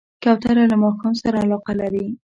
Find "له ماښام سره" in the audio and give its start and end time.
0.71-1.37